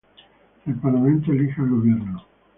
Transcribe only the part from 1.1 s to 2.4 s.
elige al Gobierno.